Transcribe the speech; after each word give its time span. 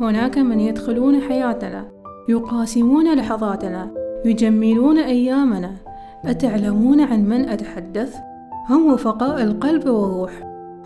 هناك 0.00 0.38
من 0.38 0.60
يدخلون 0.60 1.20
حياتنا 1.20 1.88
يقاسمون 2.28 3.14
لحظاتنا 3.14 3.90
يجملون 4.24 4.98
أيامنا. 4.98 5.76
أتعلمون 6.24 7.00
عن 7.00 7.28
من 7.28 7.48
أتحدث؟ 7.48 8.16
هم 8.70 8.92
رفقاء 8.92 9.42
القلب 9.42 9.88
والروح 9.88 10.30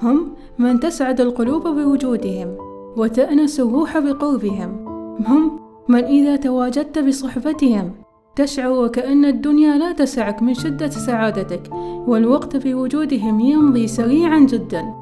هم 0.03 0.35
من 0.59 0.81
تسعد 0.81 1.21
القلوب 1.21 1.69
بوجودهم 1.69 2.57
وتأنس 2.97 3.61
الروح 3.61 3.99
بقربهم 3.99 4.85
هم 5.27 5.61
من 5.89 6.05
إذا 6.05 6.37
تواجدت 6.37 6.99
بصحبتهم. 6.99 7.93
تشعر 8.37 8.73
وكأن 8.73 9.25
الدنيا 9.25 9.79
لا 9.79 9.93
تسعك 9.93 10.43
من 10.43 10.55
شدة 10.55 10.89
سعادتك 10.89 11.73
والوقت 12.07 12.57
بوجودهم 12.57 13.41
يمضي 13.41 13.87
سريعا 13.87 14.39
جدا. 14.39 15.00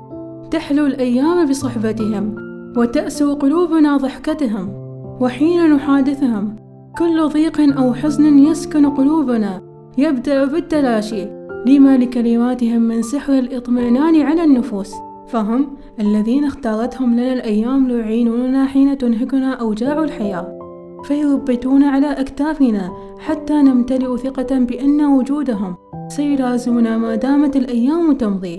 تحلو 0.50 0.86
الأيام 0.86 1.48
بصحبتهم 1.48 2.34
وتأسو 2.76 3.34
قلوبنا 3.34 3.96
ضحكتهم 3.96 4.68
وحين 5.21 5.74
نحادثهم 5.74 6.57
كل 6.98 7.29
ضيق 7.29 7.79
أو 7.79 7.94
حزن 7.94 8.38
يسكن 8.38 8.90
قلوبنا 8.90 9.62
يبدأ 9.98 10.44
بالتلاشي 10.44 11.24
لما 11.66 11.96
لكلماتهم 11.96 12.82
من 12.82 13.02
سحر 13.02 13.32
الإطمئنان 13.38 14.22
على 14.22 14.44
النفوس 14.44 14.94
فهم 15.29 15.76
الذين 16.00 16.44
اختارتهم 16.44 17.12
لنا 17.14 17.32
الأيام 17.32 17.88
ليعينوننا 17.88 18.66
حين 18.66 18.99
تنهكنا 18.99 19.52
أوجاع 19.52 20.02
الحياة 20.02 20.58
فيربتون 21.04 21.85
على 21.85 22.12
أكتافنا 22.12 22.90
حتى 23.18 23.54
نمتلئ 23.54 24.16
ثقة 24.16 24.58
بأن 24.58 25.04
وجودهم 25.04 25.76
سيلازمنا 26.08 26.99
ما 26.99 27.14
دامت 27.14 27.57
الأيام 27.57 28.12
تمضي 28.12 28.58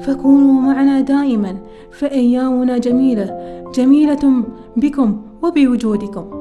فكونوا 0.00 0.60
معنا 0.60 1.00
دائما 1.00 1.56
فأيامنا 1.92 2.78
جميلة 2.78 3.62
جميلة 3.74 4.44
بكم 4.76 5.22
وبوجودكم. 5.42 6.38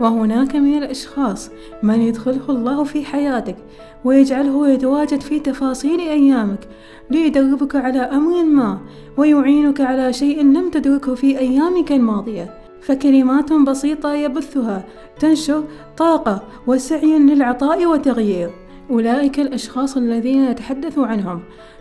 وهناك 0.00 0.56
من 0.56 0.78
الأشخاص 0.78 1.50
من 1.82 2.00
يدخله 2.00 2.48
الله 2.48 2.84
في 2.84 3.04
حياتك 3.04 3.56
ويجعله 4.04 4.68
يتواجد 4.68 5.20
في 5.20 5.40
تفاصيل 5.40 6.00
أيامك 6.00 6.68
ليدربك 7.10 7.76
على 7.76 7.98
أمر 7.98 8.44
ما 8.44 8.78
ويعينك 9.16 9.80
على 9.80 10.12
شيء 10.12 10.42
لم 10.42 10.70
تدركه 10.70 11.14
في 11.14 11.38
أيامك 11.38 11.92
الماضية. 11.92 12.62
فكلمات 12.82 13.52
بسيطة 13.52 14.14
يبثها 14.14 14.84
تنشر 15.20 15.64
طاقة 15.96 16.42
وسعي 16.66 17.18
للعطاء 17.18 17.86
وتغيير 17.86 18.50
أولئك 18.92 19.40
الأشخاص 19.40 19.96
الذين 19.96 20.50
نتحدث 20.50 20.98
عنهم. 20.98 21.40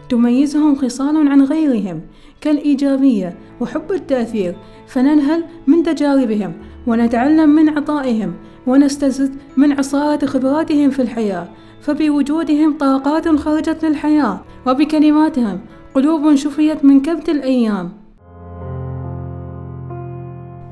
تميزهم 0.09 0.75
خصال 0.75 1.27
عن 1.27 1.43
غيرهم 1.43 2.01
كالإيجابية 2.41 3.37
وحب 3.59 3.91
التأثير. 3.91 4.55
فننهل 4.87 5.43
من 5.67 5.83
تجاربهم 5.83 6.53
ونتعلم 6.87 7.49
من 7.49 7.69
عطائهم 7.69 8.33
ونستزد 8.67 9.35
من 9.57 9.71
عصارة 9.71 10.25
خبراتهم 10.25 10.89
في 10.89 11.01
الحياة. 11.01 11.47
فبوجودهم 11.81 12.77
طاقات 12.77 13.27
خرجت 13.27 13.85
للحياة 13.85 14.41
وبكلماتهم 14.67 15.59
قلوب 15.95 16.35
شفيت 16.35 16.85
من 16.85 17.01
كبت 17.01 17.29
الأيام. 17.29 17.91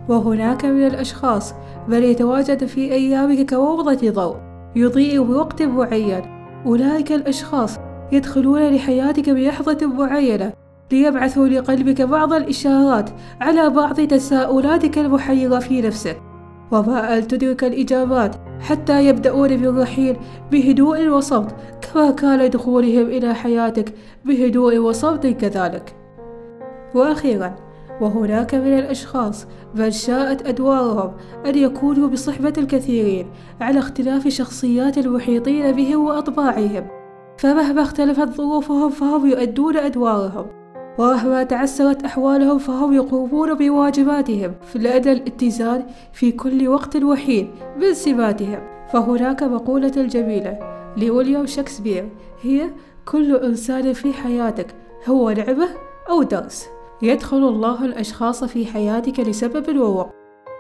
وهناك 0.10 0.66
من 0.66 0.88
الأشخاص 0.88 1.54
بل 1.88 2.04
يتواجد 2.04 2.66
في 2.66 2.92
أيامك 2.92 3.50
كوضة 3.50 4.10
ضوء. 4.10 4.49
يضيء 4.76 5.24
بوقت 5.24 5.62
معين. 5.62 6.22
أولئك 6.66 7.12
الأشخاص 7.12 7.78
يدخلون 8.12 8.76
لحياتك 8.76 9.30
بلحظة 9.30 9.88
معينة 9.88 10.54
ليبعثوا 10.92 11.48
لقلبك 11.48 12.02
بعض 12.02 12.34
الإشارات 12.34 13.10
على 13.42 13.70
بعض 13.70 14.02
تساؤلاتك 14.02 14.98
المحيرة 14.98 15.60
في 15.60 15.82
نفسك. 15.82 16.22
وما 16.72 17.20
تدرك 17.20 17.64
الإجابات 17.64 18.36
حتى 18.60 19.06
يبدأون 19.06 19.58
بالرحيل 19.58 20.16
بهدوء 20.52 21.08
وصمت 21.08 21.56
كما 21.82 22.12
كان 22.12 22.50
دخولهم 22.50 23.06
إلى 23.06 23.34
حياتك 23.34 23.94
بهدوء 24.26 24.78
وصمت 24.78 25.28
كذلك؟ 25.28 25.96
وأخيرا 26.96 27.56
وهناك 28.02 28.56
من 28.56 28.80
الأشخاص 28.80 29.48
بل 29.76 29.94
شاءت 29.94 30.48
أدوارهم 30.48 31.14
أن 31.46 31.58
يكونوا 31.58 32.08
بصحبة 32.08 32.54
الكثيرين 32.58 33.28
على 33.62 33.80
اختلاف 33.80 34.28
شخصيات 34.28 34.98
المحيطين 34.98 35.72
بهم 35.72 36.06
وأطباعهم. 36.06 36.88
فمهما 37.38 37.82
اختلفت 37.82 38.30
ظروفهم 38.30 38.90
فهم 38.90 39.30
يؤدون 39.30 39.78
أدوارهم. 39.78 40.46
ومهما 41.00 41.44
تعسرت 41.44 42.04
أحوالهم 42.04 42.58
فهم 42.58 42.94
يقومون 42.94 43.54
بواجباتهم. 43.54 44.54
لدى 44.76 45.12
الاتزان 45.12 45.86
في 46.14 46.32
كل 46.32 46.68
وقت 46.68 46.96
وحين 46.96 47.52
من 47.78 47.94
سماتهم 47.94 48.60
فهناك 48.94 49.44
مقولة 49.44 49.92
الجميلة 49.98 50.60
لويليام 50.98 51.46
شكسبير 51.46 52.10
هي 52.42 52.70
كل 53.06 53.36
إنسان 53.36 53.94
في 53.94 54.14
حياتك 54.14 54.76
هو 55.08 55.32
نعمة 55.32 55.68
أو 56.10 56.24
درس. 56.24 56.79
يدخل 57.02 57.38
الله 57.38 57.86
الأشخاص 57.86 58.44
في 58.44 58.66
حياتك 58.66 59.20
لسبب 59.20 59.78
ووقت 59.78 60.16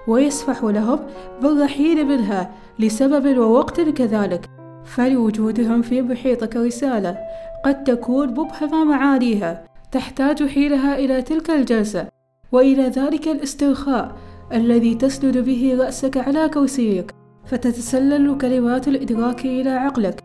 ويسفح 0.07 0.63
لهم 0.63 0.99
بالرحيل 1.41 2.05
منها 2.05 2.51
لسبب 2.79 3.37
ووقت 3.37 3.81
كذلك. 3.81 4.49
فلوجودهم 4.85 5.81
في 5.81 6.01
محيطك 6.01 6.55
رسالة 6.55 7.17
قد 7.65 7.83
تكون 7.83 8.27
مبهمة 8.27 8.83
معانيها 8.83 9.65
تحتاج 9.91 10.43
حينها 10.43 10.97
إلى 10.97 11.21
تلك 11.21 11.49
الجلسة 11.49 12.07
وإلى 12.51 12.83
ذلك 12.83 13.27
الاسترخاء 13.27 14.15
الذي 14.53 14.95
تسند 14.95 15.37
به 15.37 15.77
رأسك 15.79 16.17
على 16.17 16.49
كرسيك 16.49 17.11
فتتسلل 17.45 18.37
كلمات 18.37 18.87
الإدراك 18.87 19.45
إلى 19.45 19.69
عقلك 19.69 20.23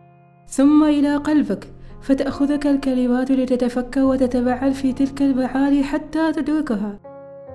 ثم 0.49 0.85
إلى 0.85 1.17
قلبك. 1.17 1.69
فتأخذك 2.05 2.67
الكلمات 2.67 3.31
لتتفكر 3.31 4.01
وتتبعل 4.01 4.75
في 4.75 4.93
تلك 4.93 5.23
المعاني 5.23 5.85
حتى 5.85 6.33
تدركها 6.33 6.99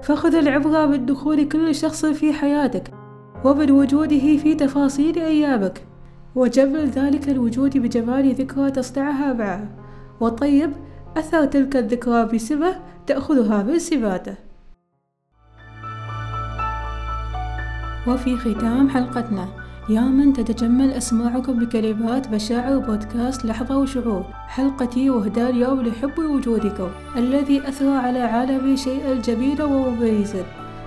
فخذ 0.02 0.36
العبرة 0.36 0.86
من 0.86 1.06
دخول 1.06 1.48
كل 1.48 1.76
شخص 1.76 2.06
في 2.06 2.34
حياتك 2.34 2.92
ومن 3.46 3.72
وجوده 3.72 4.38
في 4.38 4.56
تفاصيل 4.56 5.20
أيامك 5.20 5.86
وجمل 6.36 6.90
ذلك 6.90 7.30
الوجود 7.30 7.78
بجمال 7.78 8.34
ذكرى 8.34 8.72
تصنعها 8.72 9.34
معه. 9.34 9.70
وطيب 10.20 10.72
أثر 11.18 11.46
تلك 11.46 11.76
الذكرى 11.76 12.26
بسمة 12.26 12.76
تأخذها 13.08 13.64
من 13.64 13.80
سماته. 13.80 14.36
وفي 18.08 18.38
ختام 18.38 18.90
حلقتنا 18.90 19.48
يا 19.90 20.02
من 20.02 20.34
تتجمل 20.34 20.92
أسماعكم 20.92 21.60
بكلمات 21.60 22.28
مشاعر 22.28 22.78
بودكاست 22.78 23.46
لحظة 23.46 23.78
وشعور. 23.78 24.39
حلقتي 24.50 25.10
وهداء 25.10 25.50
اليوم 25.50 25.82
لحب 25.82 26.20
وجودكم 26.20 26.90
الذي 27.18 27.68
أثرى 27.70 27.98
على 27.98 28.20
عالمي 28.20 28.78
شيئا 28.78 29.14
جميلا 29.14 29.64
ومميزا 29.64 30.46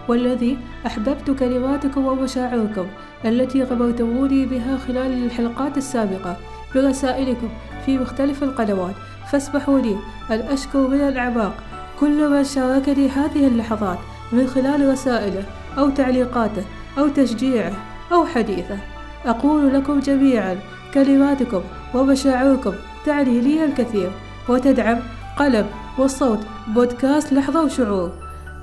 والذي 0.08 0.58
أحببت 0.86 1.30
كلماتكم 1.30 2.06
ومشاعركم 2.06 2.86
التي 3.24 3.62
غمرتموني 3.62 4.46
بها 4.46 4.76
خلال 4.76 5.24
الحلقات 5.24 5.76
السابقة 5.76 6.36
برسائلكم 6.74 7.48
في 7.86 7.98
مختلف 7.98 8.42
القنوات. 8.42 8.94
فاسمحوا 9.32 9.78
لي 9.78 9.96
أن 10.30 10.40
أشكر 10.40 10.88
من 10.88 11.00
الأعماق 11.00 11.54
كل 12.00 12.30
من 12.30 12.44
شاركني 12.44 13.08
هذه 13.08 13.46
اللحظات 13.46 13.98
من 14.32 14.46
خلال 14.46 14.88
رسائله 14.92 15.44
أو 15.78 15.90
تعليقاته 15.90 16.64
أو 16.98 17.08
تشجيعه 17.08 17.72
أو 18.12 18.26
حديثه. 18.26 18.78
أقول 19.26 19.74
لكم 19.74 20.00
جميعا 20.00 20.58
كلماتكم 20.94 21.60
ومشاعركم 21.94 22.72
تعني 23.06 23.40
لي 23.40 23.64
الكثير 23.64 24.10
وتدعم 24.48 24.98
قلم 25.38 25.66
والصوت 25.98 26.38
بودكاست 26.74 27.32
لحظة 27.32 27.64
وشعور. 27.64 28.12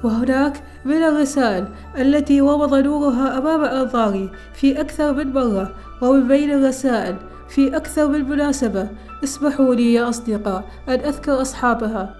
وهناك 0.04 0.64
من 0.86 1.04
الرسائل 1.04 1.68
التي 1.98 2.42
ومض 2.42 2.76
نورها 2.76 3.38
أمام 3.38 3.64
أنظاري 3.64 4.30
في 4.54 4.82
أكثر 4.82 5.14
من 5.14 5.34
مرة 5.34 5.72
ومن 6.02 6.28
بين 6.28 6.52
الرسائل 6.52 7.16
في 7.50 7.78
أكثر 7.78 8.08
من 8.08 8.30
مناسبة. 8.30 8.88
اسمحوا 9.24 9.76
لي 9.76 9.94
يا 9.94 10.10
أصدقاء 10.10 10.64
أن 10.90 11.00
أذكر 11.00 11.42
أصحابها. 11.42 12.16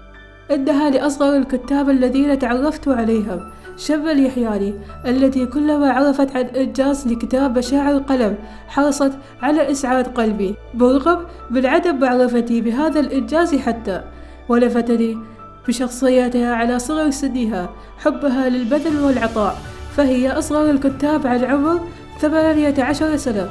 إنها 0.50 0.90
لأصغر 0.90 1.36
الكتاب 1.36 1.90
الذين 1.90 2.38
تعرفت 2.38 2.88
عليهم. 2.88 3.50
شب 3.76 4.06
اليحياني 4.06 4.74
التي 5.06 5.46
كلما 5.46 5.92
عرفت 5.92 6.36
عن 6.36 6.44
إنجاز 6.44 7.08
لكتاب 7.08 7.58
مشاعر 7.58 7.96
القلم 7.96 8.36
حرصت 8.68 9.12
على 9.42 9.70
إسعاد 9.70 10.06
قلبي. 10.06 10.54
بالرغم 10.74 11.24
من 11.50 11.66
عدم 11.66 12.00
معرفتي 12.00 12.60
بهذا 12.60 13.00
الإنجاز 13.00 13.54
حتى 13.54 14.02
ولفتني 14.48 15.18
بشخصيتها 15.68 16.54
على 16.54 16.78
صغر 16.78 17.10
سنها 17.10 17.70
حبها 17.98 18.48
للبذل 18.48 19.04
والعطاء. 19.04 19.56
فهي 19.96 20.30
أصغر 20.30 20.70
الكتاب 20.70 21.26
عن 21.26 21.44
عمر 21.44 21.80
ثمانية 22.20 22.74
عشر 22.78 23.16
سنة. 23.16 23.48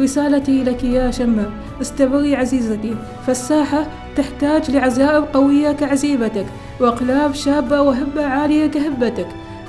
رسالتي 0.00 0.64
لك 0.64 0.84
يا 0.84 1.10
شمة 1.10 1.50
استمري 1.80 2.36
عزيزتي. 2.36 2.94
فالساحة 3.26 3.86
تحتاج 4.16 4.70
لعزائم 4.70 5.24
قوية 5.24 5.72
كعزيمتك 5.72 6.46
وأقلام 6.80 7.32
شابة 7.32 7.82
وهمة 7.82 8.22
عالية 8.22 8.66
كهمتك. 8.66 9.26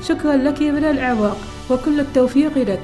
شكرا 0.08 0.36
لك 0.36 0.62
من 0.62 0.84
الأعماق 0.86 1.38
وكل 1.70 2.00
التوفيق 2.00 2.58
لك. 2.58 2.82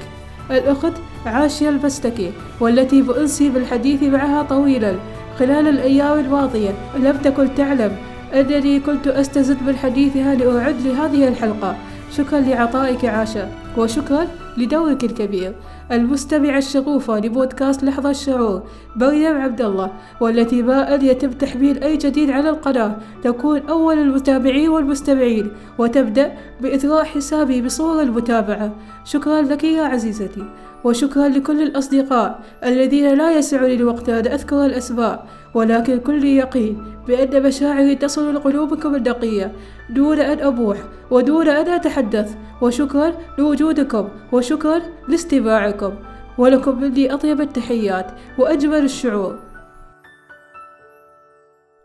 الأخت 0.50 0.92
عاشية 1.26 1.68
البستكي 1.68 2.32
والتي 2.60 3.02
بأنسي 3.02 3.48
بالحديث 3.48 4.02
معها 4.02 4.42
طويلا 4.42 4.96
خلال 5.38 5.68
الأيام 5.68 6.18
الماضية 6.18 6.70
لم 6.96 7.16
تكن 7.24 7.54
تعلم. 7.54 7.96
أنني 8.34 8.80
كنت 8.80 9.06
أستزد 9.08 9.62
من 9.62 9.76
حديثها 9.76 10.34
لأعد 10.34 10.80
لهذه 10.86 11.28
الحلقة. 11.28 11.76
شكرا 12.10 12.40
لعطائك 12.40 13.04
عاشا 13.04 13.48
وشكرا 13.78 14.26
لدورك 14.58 15.04
الكبير. 15.04 15.54
المستمعة 15.92 16.58
الشغوفة 16.58 17.18
لبودكاست 17.18 17.84
لحظة 17.84 18.10
الشعور 18.10 18.62
مريم 18.96 19.36
عبد 19.36 19.60
الله 19.60 19.90
والتي 20.20 20.62
ما 20.62 20.94
أن 20.94 21.04
يتم 21.04 21.30
تحميل 21.30 21.84
أي 21.84 21.96
جديد 21.96 22.30
على 22.30 22.50
القناة. 22.50 22.96
تكون 23.22 23.60
أول 23.68 23.98
المتابعين 23.98 24.68
والمستمعين 24.68 25.50
وتبدأ 25.78 26.32
بإثراء 26.60 27.04
حسابي 27.04 27.62
بصور 27.62 28.02
المتابعة. 28.02 28.72
شكرا 29.04 29.42
لك 29.42 29.64
يا 29.64 29.82
عزيزتي. 29.82 30.44
وشكرا 30.84 31.28
لكل 31.28 31.62
الأصدقاء 31.62 32.40
الذين 32.64 33.14
لا 33.14 33.38
يسعني 33.38 33.74
الوقت 33.74 34.08
أن 34.08 34.26
أذكر 34.26 34.66
الأسماء 34.66 35.26
ولكن 35.54 35.98
كل 35.98 36.24
يقين 36.24 36.84
بأن 37.06 37.42
مشاعري 37.42 37.94
تصل 37.94 38.34
لقلوبكم 38.34 38.94
النقية 38.94 39.52
دون 39.90 40.20
أن 40.20 40.38
أبوح 40.40 40.78
ودون 41.10 41.48
أن 41.48 41.68
أتحدث 41.68 42.36
وشكرا 42.62 43.14
لوجودكم 43.38 44.08
وشكرا 44.32 44.82
لاستماعكم 45.08 45.94
ولكم 46.38 46.80
مني 46.80 47.14
أطيب 47.14 47.40
التحيات 47.40 48.06
وأجمل 48.38 48.84
الشعور. 48.84 49.38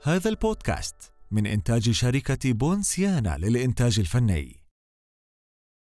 هذا 0.04 0.30
البودكاست 0.30 0.96
من 1.32 1.48
إنتاج 1.48 1.92
شركة 1.92 2.54
بونسيانا 2.54 3.38
للإنتاج 3.40 4.00
الفني. 4.00 4.65